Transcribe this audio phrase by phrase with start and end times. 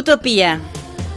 [0.00, 0.62] Utopía,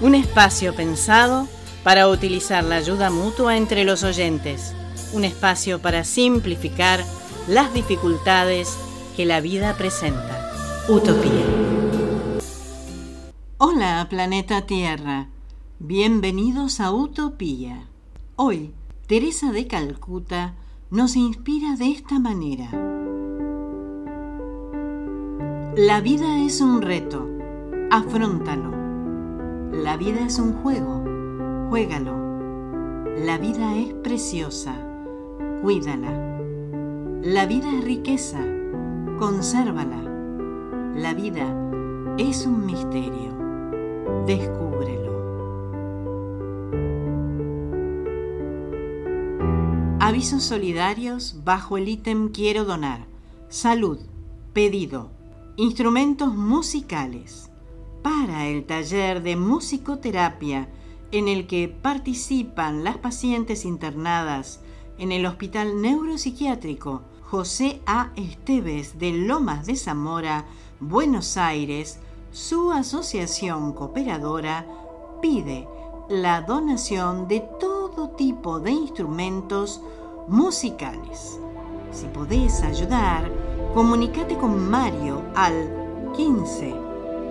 [0.00, 1.48] un espacio pensado
[1.82, 4.72] para utilizar la ayuda mutua entre los oyentes,
[5.12, 7.04] un espacio para simplificar
[7.48, 8.78] las dificultades
[9.16, 10.52] que la vida presenta.
[10.88, 11.44] Utopía.
[13.56, 15.26] Hola, planeta Tierra.
[15.80, 17.88] Bienvenidos a Utopía.
[18.36, 18.72] Hoy,
[19.08, 20.54] Teresa de Calcuta
[20.92, 22.70] nos inspira de esta manera.
[25.76, 27.27] La vida es un reto,
[27.90, 28.70] afrontalo.
[29.72, 31.04] La vida es un juego,
[31.70, 32.12] juégalo.
[33.24, 34.74] La vida es preciosa,
[35.62, 36.10] cuídala.
[37.22, 38.40] La vida es riqueza,
[39.18, 40.02] consérvala.
[40.94, 41.46] La vida
[42.18, 43.34] es un misterio,
[44.26, 45.08] descúbrelo.
[50.00, 53.06] Avisos solidarios bajo el ítem Quiero donar.
[53.48, 53.98] Salud.
[54.52, 55.10] Pedido.
[55.56, 57.50] Instrumentos musicales.
[58.02, 60.68] Para el taller de musicoterapia
[61.10, 64.60] en el que participan las pacientes internadas
[64.98, 68.12] en el Hospital Neuropsiquiátrico José A.
[68.14, 70.46] Esteves de Lomas de Zamora,
[70.80, 71.98] Buenos Aires,
[72.30, 74.64] su asociación cooperadora
[75.20, 75.66] pide
[76.08, 79.82] la donación de todo tipo de instrumentos
[80.28, 81.40] musicales.
[81.90, 83.30] Si podés ayudar,
[83.74, 86.87] comunícate con Mario al 15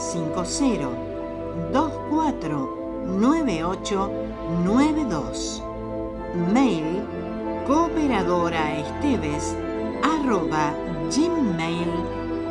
[0.00, 0.88] 50
[1.72, 4.10] 24 98
[4.64, 5.62] 92.
[6.54, 7.02] Mail
[7.66, 9.54] cooperadoraesteves
[10.02, 10.74] arroba
[11.14, 12.48] gmail.com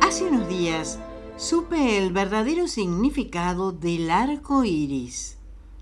[0.00, 0.98] Hace unos días
[1.36, 5.36] supe el verdadero significado del arco iris.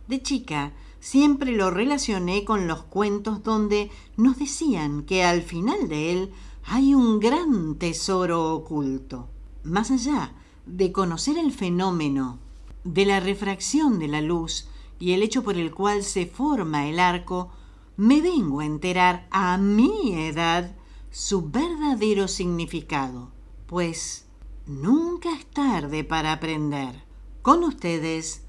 [0.09, 6.13] De chica, siempre lo relacioné con los cuentos donde nos decían que al final de
[6.13, 6.33] él
[6.67, 9.29] hay un gran tesoro oculto.
[9.63, 10.33] Más allá
[10.67, 12.39] de conocer el fenómeno
[12.85, 16.99] de la refracción de la luz y el hecho por el cual se forma el
[16.99, 17.51] arco,
[17.97, 20.75] me vengo a enterar a mi edad
[21.11, 23.31] su verdadero significado,
[23.67, 24.27] pues
[24.67, 27.05] nunca es tarde para aprender.
[27.43, 28.45] Con ustedes,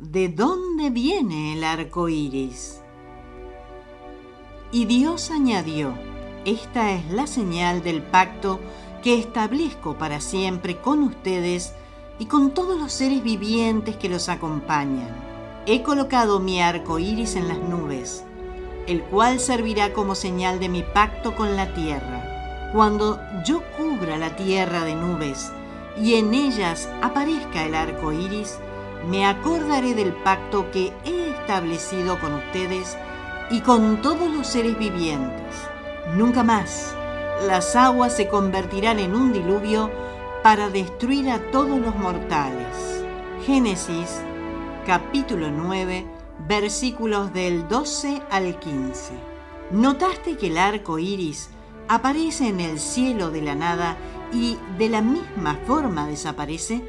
[0.00, 2.80] ¿De dónde viene el arco iris?
[4.72, 5.92] Y Dios añadió:
[6.46, 8.60] Esta es la señal del pacto
[9.02, 11.74] que establezco para siempre con ustedes
[12.18, 15.10] y con todos los seres vivientes que los acompañan.
[15.66, 18.24] He colocado mi arco iris en las nubes,
[18.86, 22.70] el cual servirá como señal de mi pacto con la tierra.
[22.72, 25.52] Cuando yo cubra la tierra de nubes
[26.00, 28.58] y en ellas aparezca el arco iris,
[29.06, 32.96] me acordaré del pacto que he establecido con ustedes
[33.50, 35.68] y con todos los seres vivientes.
[36.16, 36.94] Nunca más
[37.46, 39.90] las aguas se convertirán en un diluvio
[40.42, 43.04] para destruir a todos los mortales.
[43.46, 44.20] Génesis
[44.84, 46.04] capítulo 9
[46.48, 49.12] versículos del 12 al 15.
[49.70, 51.48] ¿Notaste que el arco iris
[51.86, 53.96] aparece en el cielo de la nada
[54.32, 56.82] y de la misma forma desaparece?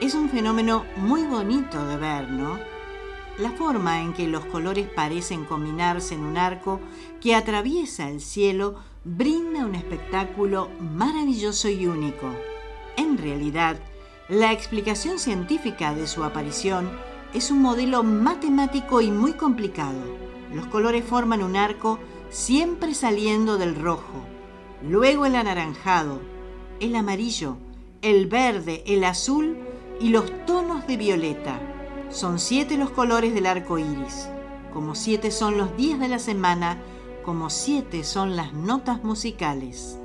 [0.00, 2.58] Es un fenómeno muy bonito de ver, ¿no?
[3.38, 6.80] La forma en que los colores parecen combinarse en un arco
[7.20, 12.28] que atraviesa el cielo brinda un espectáculo maravilloso y único.
[12.96, 13.78] En realidad,
[14.28, 16.90] la explicación científica de su aparición
[17.32, 20.00] es un modelo matemático y muy complicado.
[20.54, 21.98] Los colores forman un arco
[22.28, 24.26] siempre saliendo del rojo,
[24.86, 26.20] luego el anaranjado,
[26.80, 27.56] el amarillo,
[28.02, 29.56] el verde, el azul
[30.00, 31.71] y los tonos de violeta.
[32.12, 34.28] Son siete los colores del arco iris.
[34.70, 36.76] Como siete son los días de la semana,
[37.24, 39.98] como siete son las notas musicales.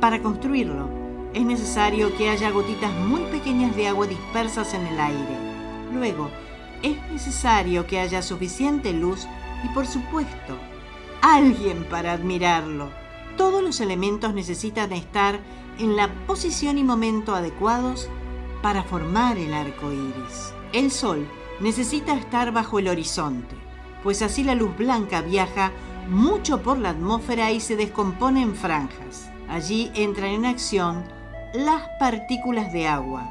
[0.00, 0.88] Para construirlo,
[1.32, 5.38] es necesario que haya gotitas muy pequeñas de agua dispersas en el aire.
[5.92, 6.28] Luego,
[6.82, 9.28] es necesario que haya suficiente luz
[9.62, 10.58] y, por supuesto,
[11.22, 12.90] alguien para admirarlo.
[13.36, 15.38] Todos los elementos necesitan estar
[15.78, 18.08] en la posición y momento adecuados
[18.60, 20.52] para formar el arco iris.
[20.72, 21.24] El Sol
[21.60, 23.54] necesita estar bajo el horizonte,
[24.02, 25.72] pues así la luz blanca viaja
[26.08, 29.30] mucho por la atmósfera y se descompone en franjas.
[29.48, 31.04] Allí entran en acción
[31.54, 33.30] las partículas de agua,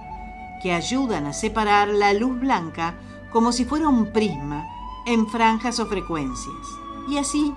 [0.61, 2.95] que ayudan a separar la luz blanca
[3.31, 4.65] como si fuera un prisma
[5.05, 6.67] en franjas o frecuencias.
[7.09, 7.53] Y así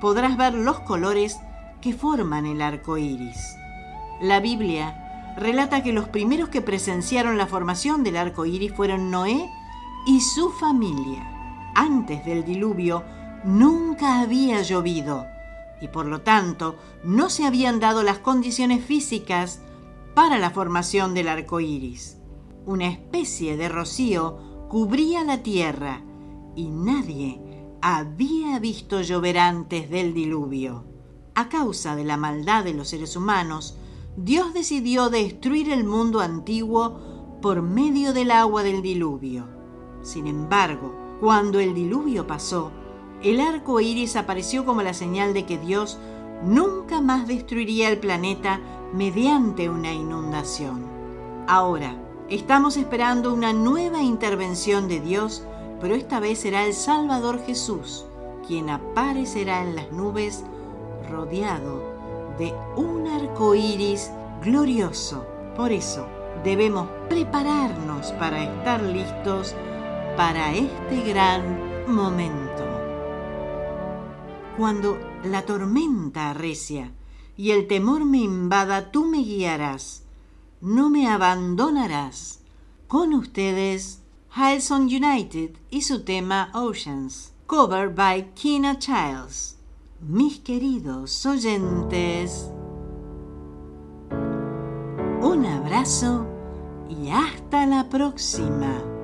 [0.00, 1.38] podrás ver los colores
[1.80, 3.56] que forman el arco iris.
[4.20, 9.50] La Biblia relata que los primeros que presenciaron la formación del arco iris fueron Noé
[10.06, 11.72] y su familia.
[11.74, 13.02] Antes del diluvio
[13.44, 15.26] nunca había llovido
[15.80, 19.60] y por lo tanto no se habían dado las condiciones físicas
[20.14, 22.18] para la formación del arco iris.
[22.64, 26.02] Una especie de rocío cubría la tierra
[26.54, 27.40] y nadie
[27.82, 30.84] había visto llover antes del diluvio.
[31.34, 33.76] A causa de la maldad de los seres humanos,
[34.16, 39.55] Dios decidió destruir el mundo antiguo por medio del agua del diluvio.
[40.06, 42.70] Sin embargo, cuando el diluvio pasó,
[43.24, 45.98] el arco iris apareció como la señal de que Dios
[46.44, 48.60] nunca más destruiría el planeta
[48.92, 50.86] mediante una inundación.
[51.48, 51.96] Ahora,
[52.28, 55.42] estamos esperando una nueva intervención de Dios,
[55.80, 58.06] pero esta vez será el Salvador Jesús
[58.46, 60.44] quien aparecerá en las nubes
[61.10, 61.82] rodeado
[62.38, 65.26] de un arco iris glorioso.
[65.56, 66.06] Por eso
[66.44, 69.56] debemos prepararnos para estar listos
[70.16, 72.64] para este gran momento.
[74.56, 76.92] Cuando la tormenta arrecia
[77.36, 80.04] y el temor me invada, tú me guiarás,
[80.62, 82.40] no me abandonarás.
[82.88, 84.00] Con ustedes,
[84.34, 89.58] Hillsong United y su tema Oceans, cover by Kina Childs.
[90.00, 92.50] Mis queridos oyentes,
[95.20, 96.26] un abrazo
[96.88, 98.95] y hasta la próxima.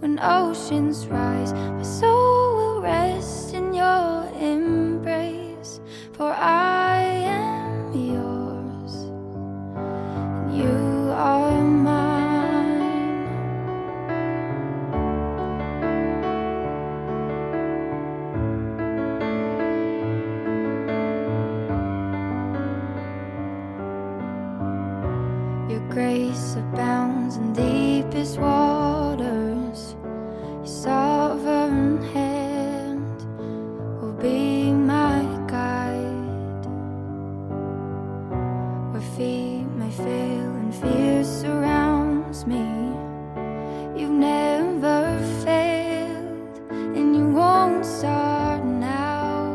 [0.00, 1.52] when oceans rise.
[1.52, 5.80] My soul will rest in your embrace,
[6.12, 8.94] for I am yours,
[9.76, 12.00] and you are mine.
[25.70, 28.89] Your Grace abounds in deepest waters.
[39.96, 42.64] Fail and fear surrounds me.
[44.00, 49.52] You've never failed, and you won't start now.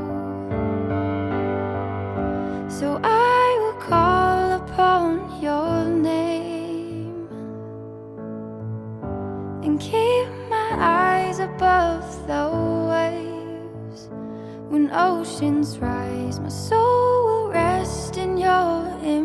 [2.69, 7.30] So I will call upon your name
[9.63, 12.49] and keep my eyes above the
[12.92, 14.09] waves.
[14.68, 19.24] When oceans rise, my soul will rest in your embrace.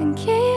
[0.00, 0.53] and keep